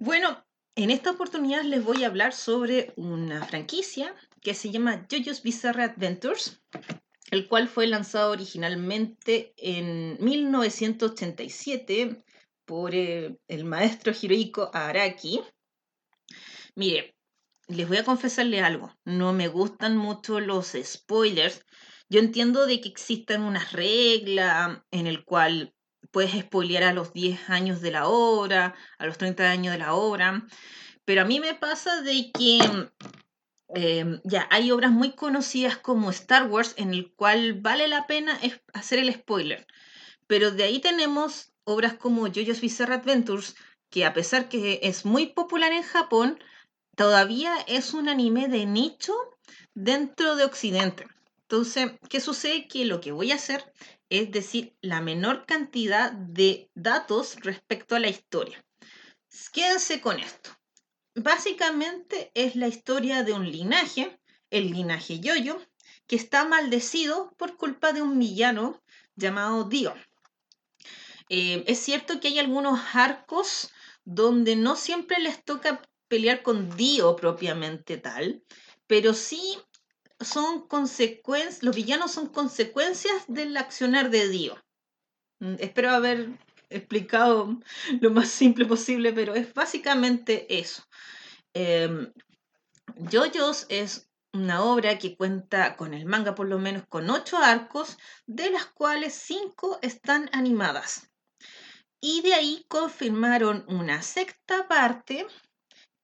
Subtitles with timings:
[0.00, 0.46] Bueno,
[0.76, 5.82] en esta oportunidad les voy a hablar sobre una franquicia que se llama JoJo's Bizarre
[5.82, 6.62] Adventures,
[7.32, 12.24] el cual fue lanzado originalmente en 1987
[12.64, 15.40] por eh, el maestro Hirohiko Araki.
[16.76, 17.16] Mire,
[17.66, 21.66] les voy a confesarle algo, no me gustan mucho los spoilers.
[22.08, 25.74] Yo entiendo de que existen unas reglas en el cual
[26.10, 29.94] puedes spoilear a los 10 años de la obra, a los 30 años de la
[29.94, 30.46] obra,
[31.04, 32.60] pero a mí me pasa de que
[33.68, 38.38] em, ya hay obras muy conocidas como Star Wars en el cual vale la pena
[38.72, 39.66] hacer el spoiler,
[40.26, 43.56] pero de ahí tenemos obras como JoJo's Bizarre Adventures,
[43.90, 46.38] que a pesar que es muy popular en Japón,
[46.96, 49.14] todavía es un anime de nicho
[49.74, 51.06] dentro de Occidente.
[51.50, 52.68] Entonces, ¿qué sucede?
[52.68, 53.72] Que lo que voy a hacer
[54.10, 58.62] es decir la menor cantidad de datos respecto a la historia.
[59.50, 60.50] Quédense con esto.
[61.14, 65.58] Básicamente es la historia de un linaje, el linaje Yoyo,
[66.06, 68.82] que está maldecido por culpa de un villano
[69.16, 69.94] llamado Dio.
[71.30, 73.70] Eh, es cierto que hay algunos arcos
[74.04, 78.42] donde no siempre les toca pelear con Dio propiamente tal,
[78.86, 79.58] pero sí
[80.20, 84.56] son consecuencias, los villanos son consecuencias del accionar de Dio.
[85.40, 86.30] Mm, espero haber
[86.70, 87.58] explicado
[88.00, 90.82] lo más simple posible, pero es básicamente eso.
[91.54, 92.12] Eh,
[93.68, 98.50] es una obra que cuenta con el manga por lo menos con ocho arcos, de
[98.50, 101.10] las cuales cinco están animadas.
[102.00, 105.26] Y de ahí confirmaron una sexta parte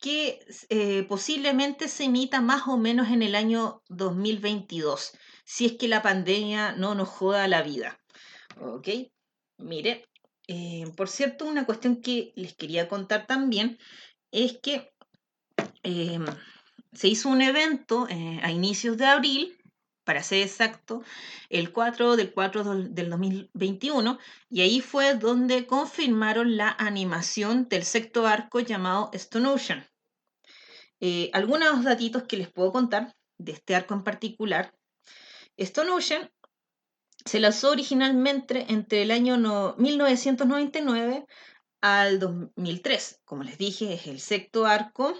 [0.04, 5.12] que eh, posiblemente se emita más o menos en el año 2022,
[5.46, 7.98] si es que la pandemia no nos joda la vida.
[8.60, 8.86] ¿Ok?
[9.56, 10.04] Mire,
[10.46, 13.78] eh, por cierto, una cuestión que les quería contar también
[14.30, 14.92] es que
[15.82, 16.26] em,
[16.92, 19.58] se hizo un evento eh, a inicios de abril,
[20.04, 21.02] para ser exacto,
[21.48, 24.18] el 4 del 4 del 2021,
[24.50, 29.88] y ahí fue donde confirmaron la animación del sexto arco llamado Stone Ocean.
[31.00, 34.74] Eh, algunos datitos que les puedo contar de este arco en particular.
[35.56, 36.30] Stone Ocean
[37.24, 39.36] se lanzó originalmente entre el año
[39.78, 41.26] 1999
[41.80, 43.20] al 2003.
[43.24, 45.16] Como les dije, es el sexto arco.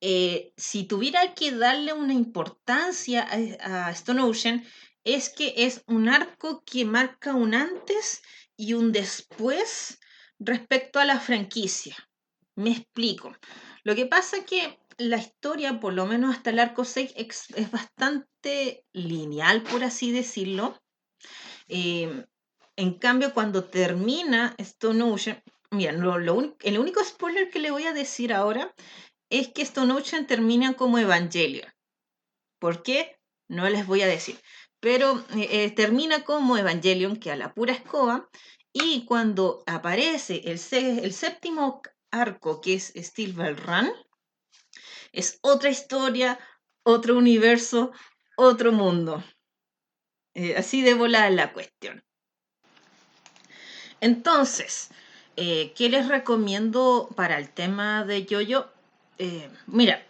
[0.00, 3.26] Eh, si tuviera que darle una importancia
[3.60, 4.64] a, a Stone Ocean,
[5.04, 8.22] es que es un arco que marca un antes
[8.56, 9.98] y un después
[10.38, 11.96] respecto a la franquicia.
[12.54, 13.36] Me explico.
[13.82, 17.70] Lo que pasa es que la historia, por lo menos hasta el arco 6, es,
[17.70, 20.80] bastante lineal, por así decirlo.
[21.68, 22.24] Em,
[22.76, 28.32] en cambio, cuando termina Stone Ocean, mira, el único spoiler que le voy a decir
[28.32, 28.74] ahora
[29.30, 31.72] es que Stone Ocean termina como Evangelion.
[32.58, 33.16] ¿Por qué?
[33.48, 34.38] No les voy a decir.
[34.80, 38.28] Pero eh, eh, termina como Evangelion, que a la pura escoba,
[38.72, 41.80] y cuando aparece el, séptimo
[42.10, 43.92] arco, que es Steel Run,
[45.14, 46.38] es otra historia,
[46.82, 47.92] otro universo,
[48.36, 49.22] otro mundo.
[50.34, 52.02] Eh, así de volada la cuestión.
[54.00, 54.90] Entonces,
[55.36, 58.68] eh, ¿qué les recomiendo para el tema de Yoyo?
[59.18, 60.02] Eh, mira,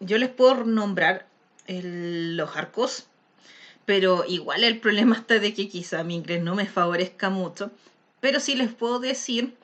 [0.00, 1.26] yo les puedo nombrar
[1.66, 3.06] los arcos,
[3.84, 7.70] pero igual el problema está de que quizá mi inglés no me favorezca mucho,
[8.20, 9.56] pero sí les puedo decir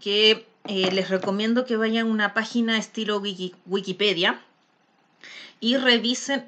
[0.00, 3.22] que eh, les recomiendo que vayan a una página estilo
[3.66, 4.40] Wikipedia
[5.58, 6.46] y revisen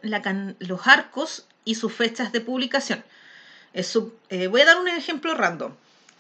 [0.59, 3.05] los arcos y sus fechas de publicación.
[3.75, 5.73] Eh, voy a dar un ejemplo random.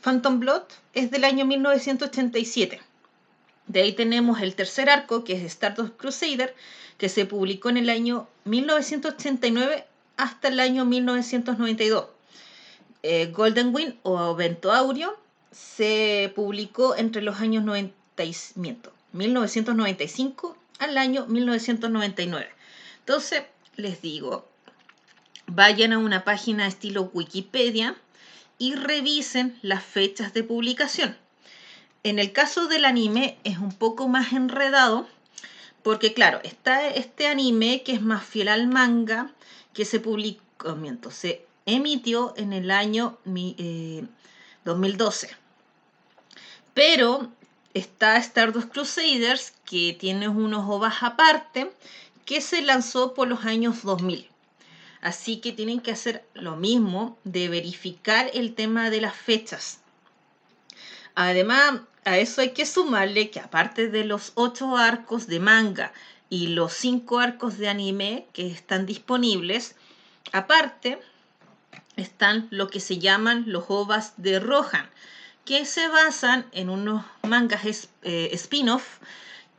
[0.02, 0.64] Phantom Blood
[0.94, 2.80] es del año 1987.
[3.66, 6.54] De ahí tenemos el tercer arco, que es Stardust Crusader,
[6.98, 9.86] que se publicó en el año 1989
[10.16, 12.06] hasta el año 1992.
[13.02, 15.21] Eh, Golden Wind o Vento Aureo
[15.52, 17.64] se publicó entre los años
[19.12, 22.48] 1995 al año 1999.
[22.98, 23.44] Entonces,
[23.76, 24.48] les digo,
[25.46, 27.96] vayan a una página estilo Wikipedia
[28.58, 31.16] y revisen las fechas de publicación.
[32.02, 35.06] En el caso del anime es un poco más enredado
[35.82, 39.32] porque claro, está este anime que es más fiel al manga
[39.72, 43.18] que se publicó, miento, se emitió en el año
[44.64, 45.41] 2012.
[46.74, 47.30] Pero
[47.74, 51.70] está Stardust Crusaders, que tiene unos ovas aparte,
[52.24, 54.28] que se lanzó por los años 2000.
[55.00, 59.80] Así que tienen que hacer lo mismo de verificar el tema de las fechas.
[61.14, 65.92] Además, a eso hay que sumarle que aparte de los ocho arcos de manga
[66.30, 69.74] y los cinco arcos de anime que están disponibles,
[70.32, 70.98] aparte
[71.96, 74.88] están lo que se llaman los ovas de Rohan,
[75.44, 78.98] que se basan en unos mangas eh, spin-off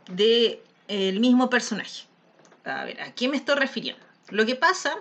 [0.07, 2.05] del el mismo personaje.
[2.65, 4.03] A ver, ¿a quién me estoy refiriendo?
[4.29, 4.95] Lo que pasa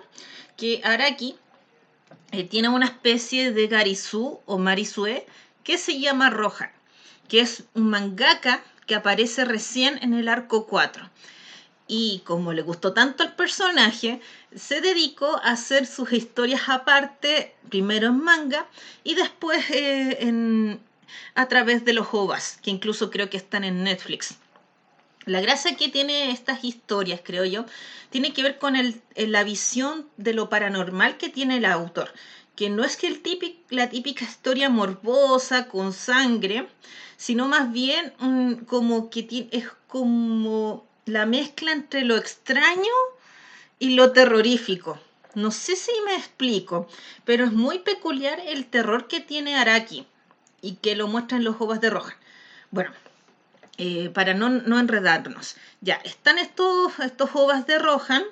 [0.57, 1.35] que Araki
[2.31, 5.25] eh, tiene una especie de Garisu o Marisue
[5.63, 6.71] que se llama Rohan,
[7.27, 11.09] que es un mangaka que aparece recién en el arco 4
[11.87, 14.21] y como le gustó tanto el personaje,
[14.55, 18.67] se dedicó a hacer sus historias aparte, primero en manga
[19.03, 20.79] y después eh, en,
[21.35, 24.37] a través de los OVAs, que incluso creo que están en Netflix.
[25.25, 27.65] La gracia que tiene estas historias, creo yo,
[28.09, 32.13] tiene que ver con el, la visión de lo paranormal que tiene el autor,
[32.55, 36.67] que no es que el típico, la típica historia morbosa con sangre,
[37.17, 42.93] sino más bien mm, como que es como la mezcla entre lo extraño
[43.79, 44.99] y lo terrorífico.
[45.35, 46.87] No sé si me explico,
[47.25, 50.05] pero es muy peculiar el terror que tiene Araki
[50.61, 52.15] y que lo muestra en los ovas de Roja.
[52.71, 52.91] Bueno,
[53.77, 58.23] eh, para no, enredarnos, ya están estos, estos ovas de Rohan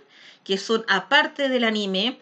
[0.44, 2.20] que son aparte del anime.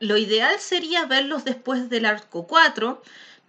[0.00, 3.02] Lo ideal sería verlos después del arco 4,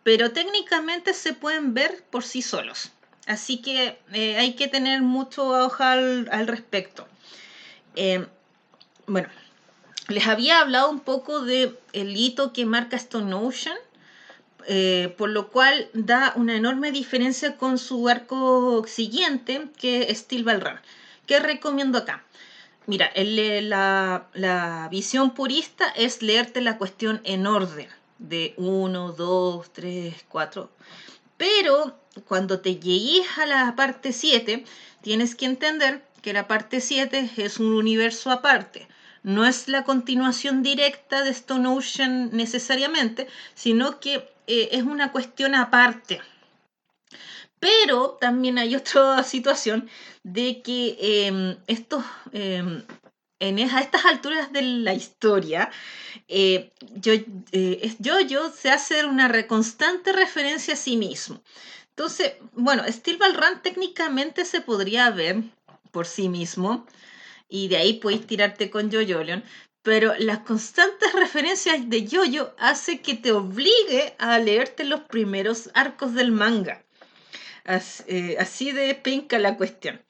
[0.04, 2.92] pero técnicamente se pueden ver por sí solos.
[3.30, 7.08] Así que eh, hay que tener mucho ojo al, respecto.
[7.96, 8.26] Eh,
[9.06, 9.30] bueno,
[10.08, 13.78] les había hablado un poco del el hito que marca Stone Ocean,
[14.66, 20.44] eh, por lo cual da una enorme diferencia con su arco siguiente, que es Steel
[20.44, 20.80] Ball Run.
[21.28, 22.24] ¿Qué recomiendo acá?
[22.88, 30.26] Mira, la, la, visión purista es leerte la cuestión en orden, de 1, 2, 3,
[30.28, 30.72] 4.
[31.40, 34.66] Pero cuando te llegues a la parte 7,
[35.02, 38.90] tienes que entender que la parte 7 es un universo aparte.
[39.24, 44.16] No es la continuación directa de Stone Ocean necesariamente, sino que
[44.48, 46.20] eh, es una cuestión aparte.
[47.62, 49.90] Pero también hay otra situación
[50.24, 52.04] de que em, estos
[52.34, 52.84] em,
[53.40, 55.72] en a estas alturas de la historia,
[56.28, 57.14] eh, yo,
[57.52, 61.42] eh, yo, se hace una constante referencia a sí mismo.
[61.90, 65.44] Entonces, bueno, Steel Ball Run técnicamente se podría ver
[65.92, 66.86] por sí mismo
[67.50, 69.44] y de ahí puedes tirarte con Jojo Leon,
[69.82, 76.14] pero las constantes referencias de Jojo hace que te obligue a leerte los primeros arcos
[76.14, 76.84] del manga.
[77.66, 80.02] Así, eh, así de pinca la cuestión.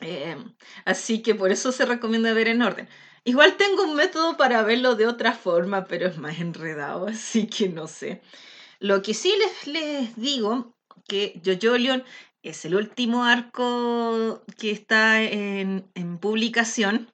[0.00, 0.54] Em,
[0.84, 2.88] así que por eso se recomienda ver en orden.
[3.24, 7.68] Igual tengo un método para verlo de otra forma, pero es más enredado, así que
[7.68, 8.22] no sé.
[8.80, 10.76] Lo que sí les, les digo,
[11.08, 12.04] que Jojo Leon
[12.42, 17.12] es el último arco que está en, en publicación,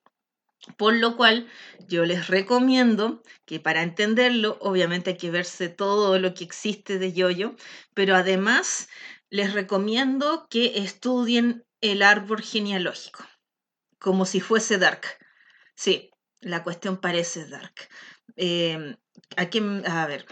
[0.76, 1.48] por lo cual
[1.88, 7.12] yo les recomiendo que para entenderlo, obviamente hay que verse todo lo que existe de
[7.12, 7.54] Yoyo,
[7.94, 8.88] pero además
[9.30, 13.26] les recomiendo que estudien el árbol genealógico,
[13.98, 15.02] como si fuese Dark.
[15.76, 16.10] Sí,
[16.40, 17.74] la cuestión parece Dark.
[18.36, 18.96] Em,
[19.36, 20.24] a, ver,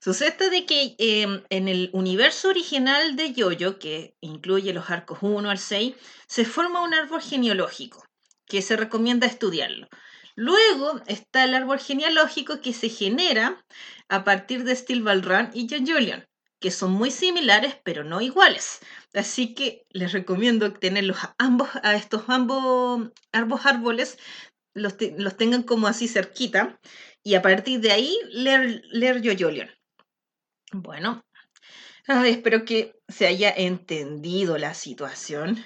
[0.00, 5.48] sucede de que em, en el universo original de Yoyo, que incluye los arcos 1
[5.48, 5.94] al 6,
[6.26, 8.06] se forma un árbol genealógico
[8.46, 9.88] que se recomienda estudiarlo.
[10.34, 13.64] Luego está el árbol genealógico que se genera
[14.08, 16.28] a partir de Steel Ball Run y John Julian
[16.62, 18.78] que son muy similares pero no iguales.
[19.14, 24.18] Así que les recomiendo tenerlos a ambos, a estos ambos, ambos árboles,
[24.74, 24.96] los,
[25.36, 26.80] tengan como así cerquita
[27.22, 29.70] y a partir de ahí leer, leer Yoyolion.
[30.72, 31.22] Bueno,
[32.06, 35.62] espero que se haya entendido la situación.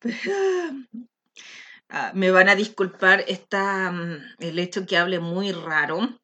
[1.88, 6.18] Ah, me van a disculpar esta, mm, el hecho que hable muy raro.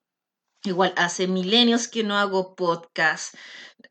[0.65, 3.37] Igual hace milenios que no hago podcast.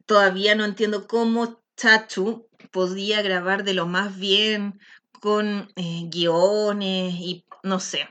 [0.05, 4.79] Todavía no entiendo cómo Chachu podía grabar de lo más bien
[5.11, 8.07] con eh, guiones y no sé.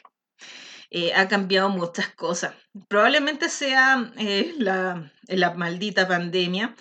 [0.91, 2.55] Eh, ha cambiado muchas cosas.
[2.89, 6.75] Probablemente sea eh, la, la, maldita pandemia,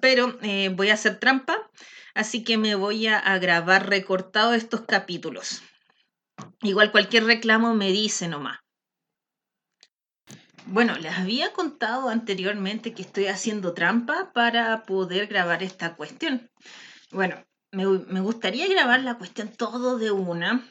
[0.00, 0.38] pero
[0.74, 1.70] voy a hacer trampa,
[2.14, 5.62] así que me voy a, a grabar recortado estos capítulos.
[6.62, 8.58] Igual cualquier reclamo me dice nomás.
[10.68, 16.50] Bueno, les había contado anteriormente que estoy haciendo trampa para poder grabar esta cuestión.
[17.12, 20.68] Bueno, me, gustaría grabar la cuestión todo de una,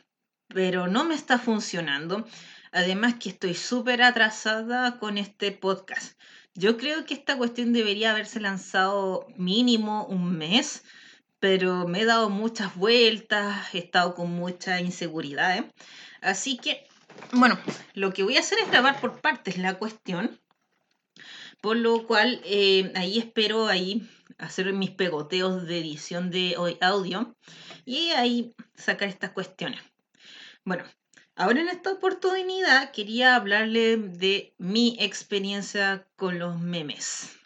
[0.49, 2.27] pero no me está funcionando.
[2.73, 6.19] Además que estoy súper atrasada con este podcast.
[6.55, 10.83] Yo creo que esta cuestión debería haberse lanzado mínimo un mes,
[11.39, 15.57] pero me he dado muchas vueltas, he estado con mucha inseguridad.
[15.57, 15.71] ¿eh?
[16.19, 16.85] Así que,
[17.31, 17.59] bueno,
[17.93, 20.39] lo que voy a hacer es grabar por partes la cuestión,
[21.61, 24.07] por lo cual eh, ahí espero ahí
[24.37, 27.35] hacer mis pegoteos de edición de audio
[27.85, 29.81] y ahí sacar estas cuestiones.
[30.63, 30.83] Bueno,
[31.35, 37.37] ahora en esta oportunidad quería hablarle de mi experiencia con los memes.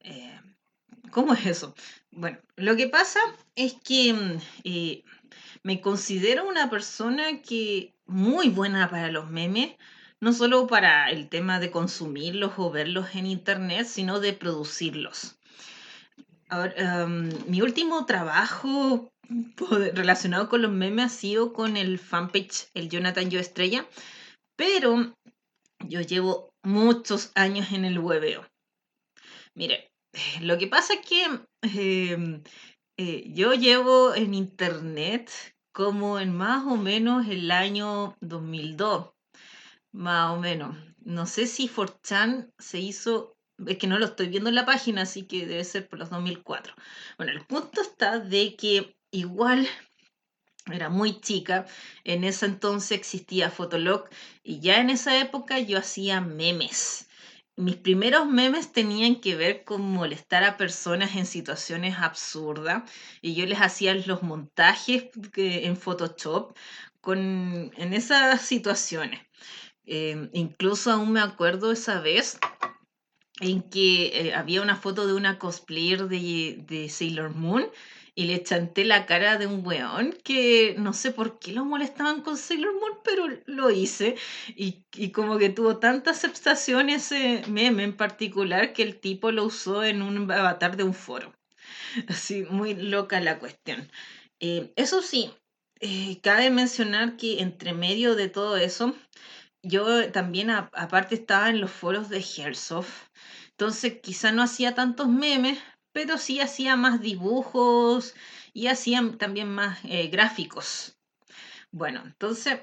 [0.00, 0.40] Eh,
[1.10, 1.74] ¿Cómo es eso?
[2.10, 3.20] Bueno, lo que pasa
[3.56, 5.04] es que mm, eh,
[5.62, 9.74] me considero una persona que muy buena para los memes,
[10.20, 15.38] no solo para el tema de consumirlos o verlos en internet, sino de producirlos.
[16.48, 19.12] Ahora, mi último trabajo
[19.94, 23.86] relacionado con los memes ha sido con el fanpage El Jonathan Yo Estrella,
[24.56, 25.14] pero
[25.80, 28.46] yo llevo muchos años en el webeo.
[29.54, 29.90] Mire,
[30.40, 31.24] lo que pasa es que
[31.62, 32.42] em,
[32.96, 35.30] eh, yo llevo en internet
[35.74, 39.10] como en más o menos el año 2002,
[39.90, 40.76] más o menos.
[41.00, 45.02] No sé si Forchan se hizo, es que no lo estoy viendo en la página,
[45.02, 46.74] así que debe ser por los 2004.
[47.18, 49.66] Bueno, el punto está de que igual
[50.70, 51.66] era muy chica,
[52.04, 54.08] en ese entonces existía Fotolog
[54.44, 57.08] y ya en esa época yo hacía memes.
[57.56, 62.90] Mis primeros memes tenían que ver con molestar a personas en situaciones absurdas
[63.22, 65.04] y yo les hacía los montajes
[65.36, 66.56] en Photoshop
[67.00, 69.20] con, en esas situaciones.
[69.86, 72.38] Em, incluso aún me acuerdo esa vez
[73.40, 77.66] en que eh, había una foto de una cosplayer de, de Sailor Moon
[78.14, 82.22] y le chanté la cara de un weón que no sé por qué lo molestaban
[82.22, 84.16] con Sailor Moon, pero lo hice.
[84.54, 89.84] Y, como que tuvo tanta aceptación ese meme en particular que el tipo lo usó
[89.84, 91.34] en un avatar de un foro.
[92.08, 93.90] Así, muy loca la cuestión.
[94.40, 95.32] Eh, eso sí,
[95.80, 98.94] eh, cabe mencionar que entre medio de todo eso,
[99.62, 103.08] yo también aparte estaba en los foros de Airsoft.
[103.50, 105.58] Entonces quizá no hacía tantos memes,
[105.94, 108.14] pero sí hacía más dibujos
[108.52, 110.98] y hacía también más eh, gráficos.
[111.70, 112.62] Bueno, entonces,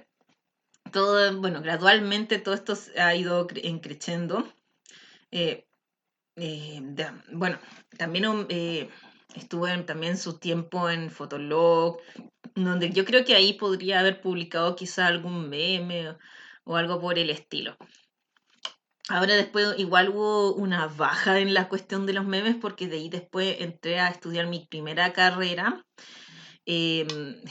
[0.91, 4.53] todo, bueno, gradualmente todo esto ha ido creciendo.
[5.31, 5.65] Eh,
[6.35, 6.81] eh,
[7.31, 7.57] bueno,
[7.97, 8.25] también
[9.33, 11.99] estuve también su tiempo en Fotolog,
[12.53, 16.17] donde yo creo que ahí podría haber publicado quizá algún meme
[16.65, 17.77] o algo por el estilo.
[19.09, 23.09] Ahora después igual hubo una baja en la cuestión de los memes porque de ahí
[23.09, 25.85] después entré a estudiar mi primera carrera.
[26.65, 27.41] Em,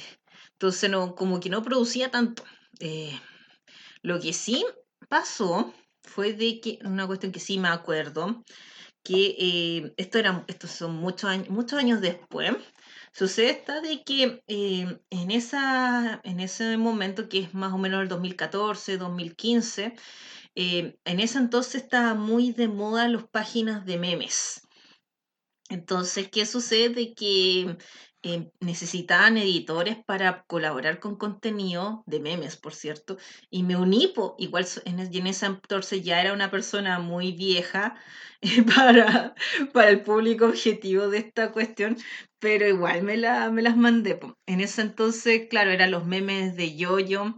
[0.52, 2.44] entonces no, como que no producía tanto.
[2.78, 3.18] Eh,
[4.02, 4.64] lo que sí
[5.08, 8.42] pasó fue de que, una cuestión que sí me acuerdo,
[9.02, 12.52] que eh, esto era, estos son muchos años, muchos años después,
[13.12, 18.02] sucede esta de que eh, en, esa, en ese momento, que es más o menos
[18.02, 19.94] el 2014, 2015,
[20.54, 24.66] eh, en ese entonces estaba muy de moda las páginas de memes.
[25.68, 27.14] Entonces, ¿qué sucede?
[27.14, 27.76] Que
[28.22, 33.16] eh, necesitaban editores para colaborar con contenido de memes, por cierto,
[33.48, 37.94] y me uní, igual en, en, ese entonces ya era una persona muy vieja
[38.76, 39.34] para,
[39.72, 41.96] para el público objetivo de esta cuestión,
[42.40, 44.20] pero igual me, la, me las mandé.
[44.46, 47.36] En ese entonces, claro, eran los memes de Yoyo,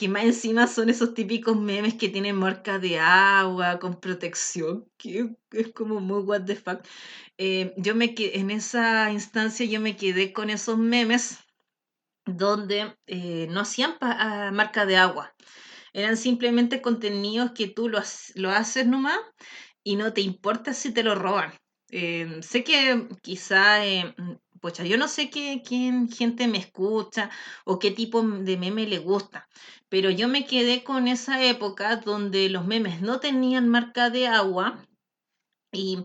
[0.00, 5.36] que más encima son esos típicos memes que tienen marca de agua con protección, que
[5.52, 6.80] es como muy what the fuck.
[7.36, 11.40] Eh, yo me en esa instancia yo me quedé con esos memes
[12.24, 15.34] donde eh, no hacían ah, marca de agua.
[15.92, 18.00] Eran simplemente contenidos que tú lo,
[18.36, 19.18] lo haces nomás
[19.84, 21.52] y no te importa si te lo roban.
[21.90, 23.84] Eh, sé que quizá
[24.62, 27.30] Yo no sé qué, quién gente me escucha
[27.64, 29.48] o qué tipo de meme le gusta,
[29.88, 34.86] pero yo me quedé con esa época donde los memes no tenían marca de agua
[35.72, 36.04] y,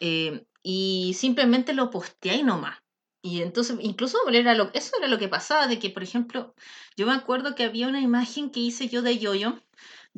[0.00, 2.78] eh, y simplemente lo posteé nomás.
[3.22, 6.54] Y entonces, incluso era lo, eso era lo que pasaba, de que, por ejemplo,
[6.96, 9.58] yo me acuerdo que había una imagen que hice yo de Yoyo,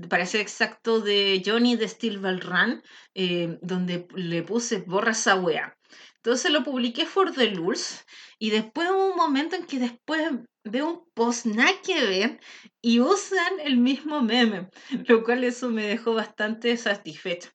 [0.09, 2.83] parece exacto de Johnny de Steel Ball Run,
[3.15, 5.77] eh, donde le puse borra esa wea.
[6.25, 8.05] Entonces lo publiqué for the Lulz
[8.39, 10.31] y después hubo un momento en que después
[10.63, 12.39] veo un post nada que
[12.81, 14.69] y usan el mismo meme,
[15.09, 17.51] lo cual eso me dejó bastante satisfecho.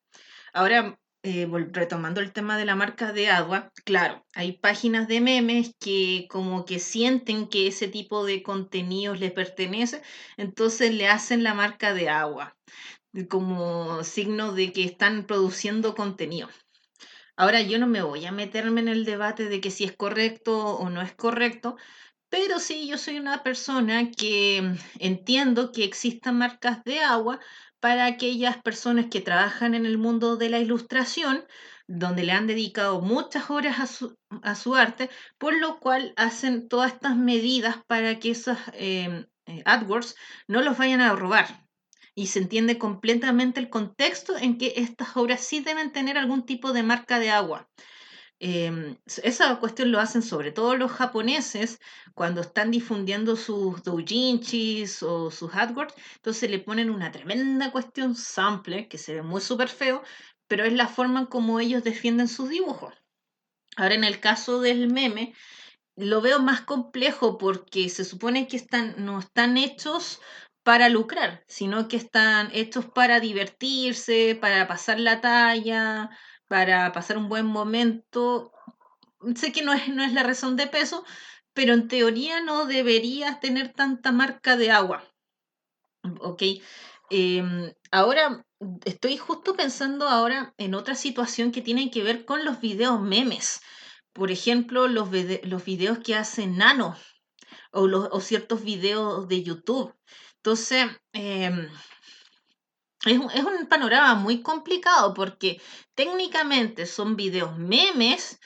[0.52, 5.72] Ahora, eh, retomando el tema de la marca de agua, claro, hay páginas de memes
[5.80, 10.02] que como que sienten que ese tipo de contenidos les pertenece,
[10.36, 12.54] entonces le hacen la marca de agua.
[13.30, 16.48] como signo de que están produciendo contenido.
[17.38, 20.76] Ahora yo no me voy a meterme en el debate de que si es correcto
[20.76, 21.76] o no es correcto,
[22.30, 27.38] pero sí yo soy una persona que entiendo que existan marcas de agua
[27.78, 31.44] para aquellas personas que trabajan en el mundo de la ilustración,
[31.86, 36.68] donde le han dedicado muchas horas a su, a su arte, por lo cual hacen
[36.68, 40.16] todas estas medidas para que esos em, eh, AdWords
[40.48, 41.67] no los vayan a robar.
[42.18, 46.72] Y se entiende completamente el contexto en que estas obras sí deben tener algún tipo
[46.72, 47.70] de marca de agua.
[48.40, 51.78] Em, esa cuestión lo hacen sobre todo los japoneses
[52.14, 58.88] cuando están difundiendo sus doujinshis o sus AdWords, entonces le ponen una tremenda cuestión sample
[58.88, 60.02] que se ve muy súper feo,
[60.48, 62.94] pero es la forma como ellos defienden sus dibujos.
[63.76, 65.34] Ahora en el caso del meme,
[65.94, 70.20] lo veo más complejo porque se supone que están, no están hechos
[70.68, 76.10] para lucrar, sino que están hechos para divertirse, para pasar la talla,
[76.46, 78.52] para pasar un buen momento.
[79.34, 81.06] Sé que no es, no es la razón de peso,
[81.54, 85.10] pero en teoría no deberías tener tanta marca de agua.
[86.20, 86.42] ¿Ok?
[87.08, 88.44] Em, ahora
[88.84, 93.62] estoy justo pensando ahora en otra situación que tiene que ver con los videos memes.
[94.12, 95.08] Por ejemplo, los,
[95.44, 96.94] los videos que hacen Nano
[97.72, 99.94] o, los, o ciertos videos de YouTube.
[100.38, 101.68] Entonces, eh,
[103.06, 105.60] es un, panorama muy complicado porque
[105.94, 108.40] técnicamente son videos memes,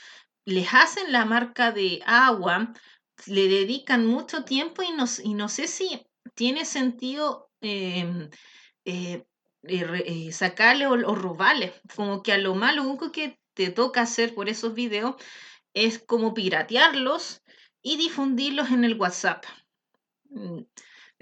[0.45, 2.73] les hacen la marca de agua,
[3.27, 8.29] le dedican mucho tiempo y no, sé si tiene sentido em,
[8.85, 9.25] eh,
[9.63, 11.73] eh, eh, sacarle o, robarle.
[11.95, 15.17] Como que a lo malo, lo único que te toca hacer por esos videos
[15.75, 17.43] es como piratearlos
[17.83, 19.45] y difundirlos en el WhatsApp.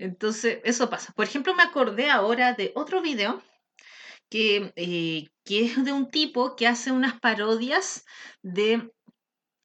[0.01, 1.13] Entonces, eso pasa.
[1.13, 3.43] Por ejemplo, me acordé ahora de otro video
[4.31, 8.07] que, eh, que es de un tipo que hace unas parodias
[8.43, 8.91] de,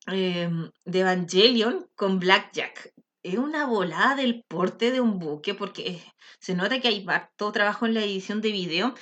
[0.08, 2.94] em, de Evangelion con Blackjack.
[3.24, 6.01] Es una volada del porte de un buque porque
[6.39, 7.06] se nota que hay
[7.38, 8.93] todo trabajo en la edición de video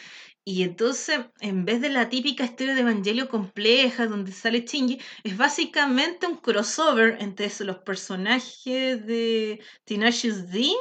[0.45, 5.37] y entonces, en vez de la típica historia de Evangelio compleja donde sale Chingy, es
[5.37, 10.73] básicamente un crossover entre los personajes de Tenacious D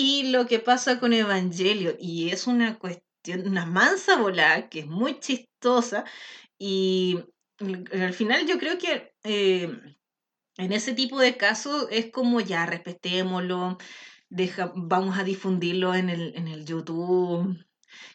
[0.00, 1.94] y lo que pasa con Evangelio.
[1.98, 6.04] Y es una cuestión, una mansa volada que es muy chistosa.
[6.58, 7.18] Y
[7.92, 9.78] al final yo creo que eh,
[10.56, 13.76] en ese tipo de casos es como ya respetémoslo,
[14.30, 17.62] deja, vamos a difundirlo en el, en el YouTube,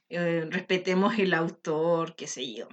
[0.09, 2.67] eh, respetemos el autor, qué sé yo.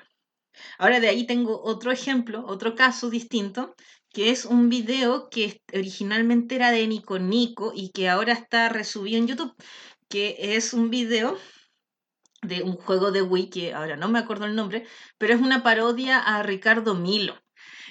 [0.78, 3.74] Ahora de ahí tengo otro ejemplo, otro caso distinto,
[4.12, 9.18] que es un video que originalmente era de Nico Nico y que ahora está resubido
[9.18, 9.54] en YouTube,
[10.08, 11.38] que es un video
[12.42, 15.62] de un juego de Wii, que ahora no me acuerdo el nombre, pero es una
[15.62, 17.40] parodia a Ricardo Milo.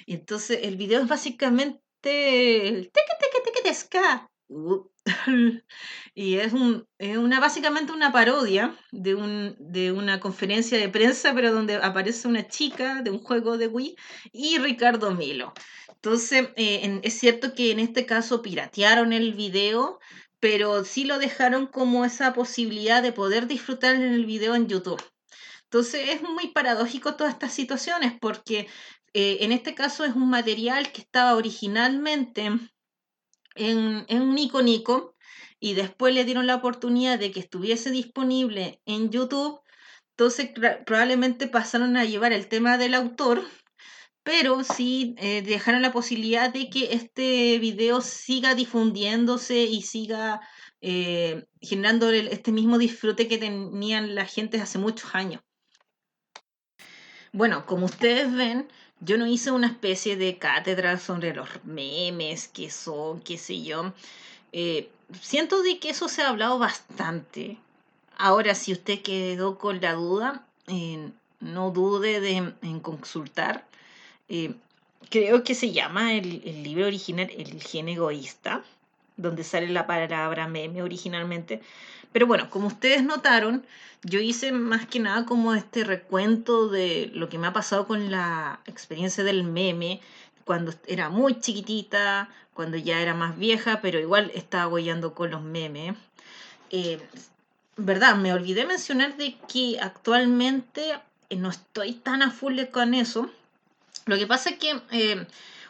[0.06, 4.91] Y entonces el video es básicamente el teque teque teque.
[6.14, 12.28] Y es, un, una, básicamente una parodia de una conferencia de prensa, pero donde aparece
[12.28, 13.96] una chica de un juego de Wii
[14.32, 15.52] y Ricardo Milo.
[15.88, 20.00] Entonces, eh, es cierto que en este caso piratearon el video,
[20.40, 25.00] pero sí lo dejaron como esa posibilidad de poder disfrutar en el video en YouTube.
[25.64, 28.66] Entonces, es muy paradójico todas estas situaciones, porque
[29.14, 32.50] eh, en este caso es un material que estaba originalmente
[33.54, 34.60] en, en Nico
[35.60, 39.60] y después le dieron la oportunidad de que estuviese disponible en YouTube,
[40.10, 40.50] entonces
[40.84, 43.44] probablemente pasaron a llevar el tema del autor,
[44.22, 50.40] pero sí eh, dejaron la posibilidad de que este video siga difundiéndose y siga
[50.80, 55.42] eh, generando este mismo disfrute que tenían la gente hace muchos años.
[57.32, 58.68] Bueno, como ustedes ven,
[59.04, 63.92] yo no hice una especie de cátedra sobre los memes, qué son, qué sé yo.
[64.52, 64.88] Eh,
[65.20, 67.58] siento de que eso se ha hablado bastante.
[68.16, 71.10] Ahora, si usted quedó con la duda, eh,
[71.40, 73.66] no dude de, en consultar.
[74.28, 74.54] Eh,
[75.10, 78.62] creo que se llama el, el, libro original El gen egoísta,
[79.16, 81.60] donde sale la palabra meme originalmente.
[82.12, 83.64] Pero bueno, como ustedes notaron,
[84.02, 88.10] yo hice más que nada como este recuento de lo que me ha pasado con
[88.10, 90.00] la experiencia del meme
[90.44, 95.42] cuando era muy chiquitita, cuando ya era más vieja, pero igual estaba guayando con los
[95.42, 95.96] memes.
[96.70, 97.00] Eh,
[97.76, 98.16] ¿Verdad?
[98.16, 103.30] Me olvidé mencionar de que actualmente eh, no estoy tan a full con eso.
[104.04, 105.26] Lo que pasa es que eh,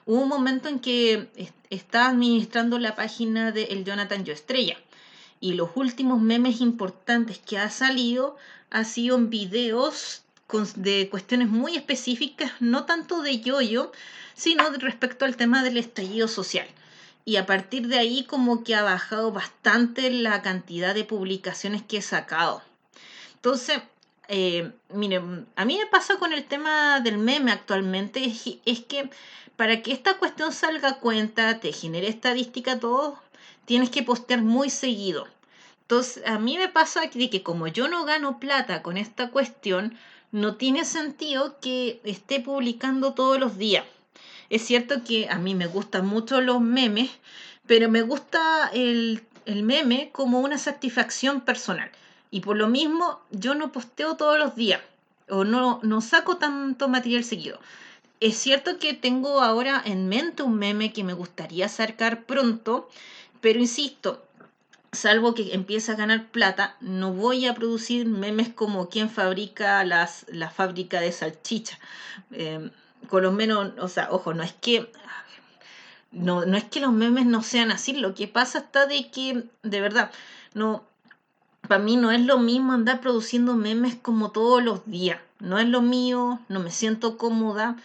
[0.07, 1.29] hubo un momento en que
[1.71, 4.77] estaba administrando la página de El Jonathan Yo Estrella
[5.41, 8.37] Y los últimos memes importantes que ha salido
[8.71, 10.23] ha sido en videos
[10.77, 13.93] de cuestiones muy específicas, no tanto de yoyo, -yo,
[14.35, 16.67] sino respecto al tema del estallido social.
[17.25, 21.99] Y a partir de ahí como que ha bajado bastante la cantidad de publicaciones que
[21.99, 22.62] he sacado.
[23.35, 23.83] Entonces,
[24.35, 24.73] eh,
[25.57, 28.33] a mí me pasa con el tema del meme actualmente,
[28.64, 29.11] es, que
[29.57, 33.21] para que esta cuestión salga a cuenta, te genere estadística, todo,
[33.66, 35.29] tienes que postear muy seguido.
[35.83, 39.99] Entonces, a mí me pasa que, que como yo no gano plata con esta cuestión,
[40.31, 43.85] no tiene sentido que esté publicando todos los días.
[44.49, 47.11] Es cierto que a mí me gustan mucho los memes,
[47.66, 51.90] pero me gusta el, el meme como una satisfacción personal.
[52.33, 54.81] Y por lo mismo, yo no posteo todos los días
[55.29, 57.61] o no, no saco tanto material seguido.
[58.21, 62.88] Es cierto que tengo ahora en mente un meme que me gustaría sacar pronto,
[63.42, 64.25] pero insisto,
[64.92, 70.25] salvo que empiece a ganar plata, no voy a producir memes como quien fabrica las,
[70.29, 71.79] la fábrica de salchicha.
[72.31, 72.71] Eh,
[73.09, 74.90] con lo menos, o sea, ojo, no es que
[76.12, 79.45] no, no es que los memes no sean así, lo que pasa está de que,
[79.62, 80.11] de verdad,
[80.55, 80.85] no,
[81.68, 85.20] para mí no es lo mismo andar produciendo memes como todos los días.
[85.38, 87.77] No es lo mío, no me siento cómoda,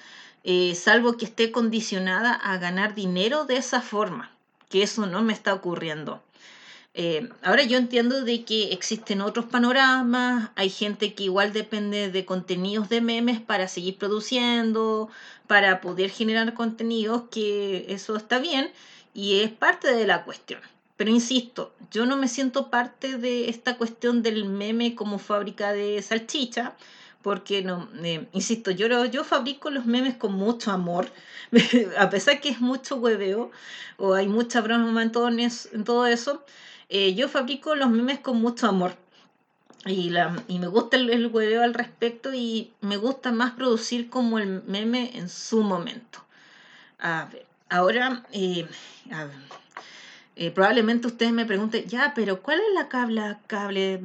[0.44, 4.32] eh, salvo que esté condicionada a ganar dinero de esa forma,
[4.70, 6.22] que eso no me está ocurriendo.
[6.94, 12.26] Eh, ahora yo entiendo de que existen otros panoramas, hay gente que igual depende de
[12.26, 15.10] contenidos de memes para seguir produciendo,
[15.46, 18.72] para poder generar contenidos, que eso está bien
[19.14, 20.62] y es parte de la cuestión.
[20.98, 26.02] Pero insisto, yo no me siento parte de esta cuestión del meme como fábrica de
[26.02, 26.76] salchicha,
[27.22, 31.12] porque no, eh, insisto, yo, yo fabrico los memes con mucho amor,
[31.98, 33.52] a pesar que es mucho hueveo
[33.98, 36.44] o hay mucha broma en todo, en todo eso,
[36.90, 38.96] eh, yo fabrico los memes con mucho amor.
[39.86, 44.40] Y, la, y me gusta el, hueveo al respecto y me gusta más producir como
[44.40, 46.26] el meme en su momento.
[47.00, 48.68] A ver, ahora, eh,
[50.38, 54.02] eh, probablemente ustedes me pregunten, ya, pero ¿cuál es la, cable,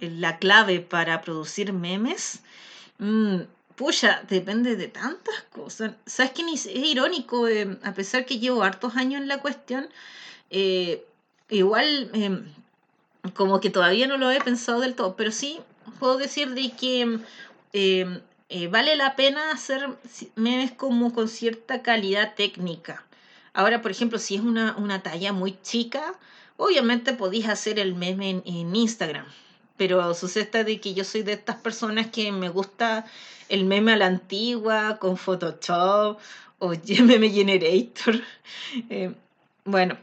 [0.00, 2.40] la clave para producir memes?
[2.98, 3.42] Mm,
[3.76, 5.92] pucha, depende de tantas cosas.
[6.06, 6.42] ¿Sabes qué?
[6.52, 7.46] Es irónico,
[7.82, 9.88] a pesar que llevo hartos años en la cuestión,
[11.48, 12.44] igual em,
[13.34, 15.60] como que todavía no lo he pensado del todo, pero sí
[15.98, 17.20] puedo decir de que
[17.72, 19.88] em, eh, vale la pena hacer
[20.34, 23.04] memes como con cierta calidad técnica.
[23.58, 26.14] Ahora, por ejemplo, si es una, talla muy chica,
[26.58, 29.26] obviamente podéis hacer el meme en, en Instagram,
[29.76, 33.04] pero sucede de que yo soy de estas personas que me gusta
[33.48, 36.20] el meme a la antigua, con Photoshop
[36.60, 36.68] o
[37.02, 38.22] meme generator.
[38.90, 39.12] Eh,
[39.64, 39.98] bueno,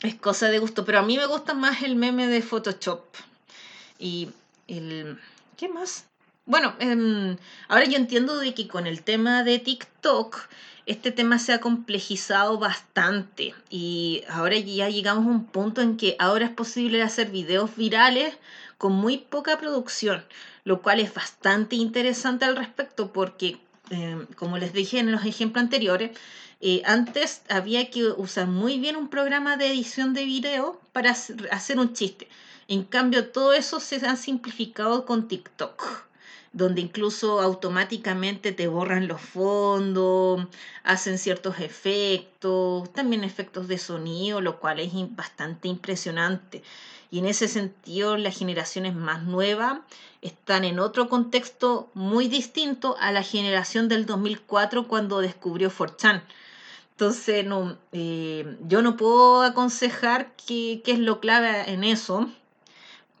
[0.00, 3.04] es cosa de gusto, pero a mí me gusta más el meme de Photoshop.
[3.98, 4.30] Y
[4.66, 5.20] el...
[5.58, 6.06] ¿Qué más?
[6.46, 7.36] Bueno, em,
[7.68, 10.48] ahora yo entiendo de que con el tema de TikTok,
[10.88, 16.16] este tema se ha complejizado bastante y ahora ya llegamos a un punto en que
[16.18, 18.34] ahora es posible hacer videos virales
[18.78, 20.24] con muy poca producción,
[20.64, 23.58] lo cual es bastante interesante al respecto porque,
[23.90, 26.16] em, como les dije en los ejemplos anteriores,
[26.62, 31.78] eh, antes había que usar muy bien un programa de edición de video para hacer
[31.78, 32.28] un chiste.
[32.66, 36.07] En cambio, todo eso se ha simplificado con TikTok,
[36.52, 40.46] donde incluso automáticamente te borran los fondos,
[40.84, 46.62] hacen ciertos efectos, también efectos de sonido, lo cual es bastante impresionante.
[47.10, 49.80] Y en ese sentido, las generaciones más nuevas
[50.20, 56.22] están en otro contexto muy distinto a la generación del 2004 cuando descubrió 4chan
[56.98, 62.28] entonces, no, eh, yo no puedo aconsejar qué, es lo clave en eso.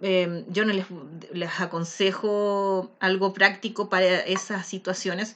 [0.00, 0.86] Em, yo no les,
[1.32, 5.34] les, aconsejo algo práctico para esas situaciones,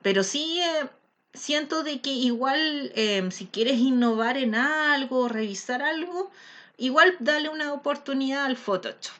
[0.00, 0.88] pero sí eh,
[1.34, 6.30] siento de que igual em, si quieres innovar en algo, revisar algo,
[6.78, 9.14] igual dale una oportunidad al Photoshop.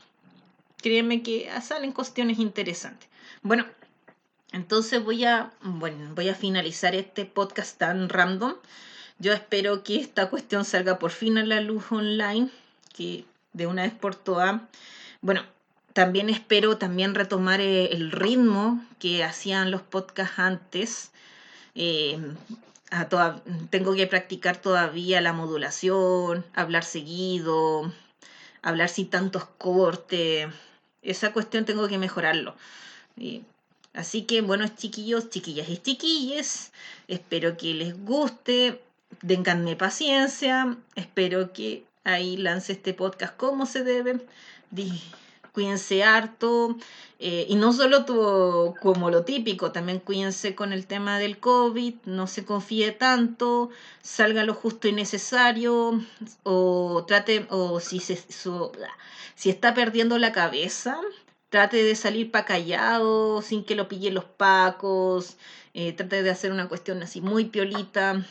[0.78, 3.08] Créeme que salen cuestiones interesantes.
[3.42, 3.66] Bueno,
[4.52, 8.54] entonces voy a, bueno, voy a finalizar este podcast tan random.
[9.18, 12.48] Yo espero que esta cuestión salga por fin a la luz online,
[12.96, 14.60] que de una vez por todas.
[15.20, 15.42] Bueno,
[15.92, 21.10] también espero también retomar eh, el ritmo que hacían los podcasts antes.
[21.74, 22.18] Eh,
[22.90, 27.92] a toda, tengo que practicar todavía la modulación, hablar seguido,
[28.62, 30.48] hablar sin tantos cortes.
[31.02, 32.56] Esa cuestión tengo que mejorarlo.
[33.92, 36.72] Así que, bueno, chiquillos, chiquillas y chiquilles,
[37.08, 38.80] espero que les guste,
[39.22, 44.20] denganme paciencia, espero que ahí lance este podcast como se debe.
[45.52, 46.76] cuídense harto.
[47.22, 51.96] Eh, y no solo tu, como lo típico, también cuídense con el tema del COVID,
[52.06, 53.68] no se confíe tanto,
[54.00, 56.00] salga lo justo y necesario,
[56.44, 58.16] o trate, o si, se,
[59.34, 60.98] si está perdiendo la cabeza,
[61.50, 65.36] trate de salir para callado, sin que lo pillen los pacos,
[65.74, 68.24] eh, trate de hacer una cuestión así muy piolita,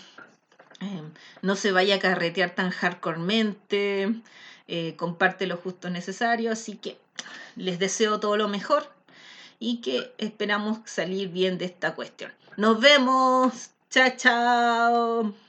[0.81, 1.01] eh,
[1.41, 4.13] no se vaya a carretear tan hardcoremente,
[4.67, 6.97] eh, comparte lo justo necesario, así que
[7.55, 8.91] les deseo todo lo mejor
[9.59, 12.31] y que esperamos salir bien de esta cuestión.
[12.57, 15.48] Nos vemos, chao, chao.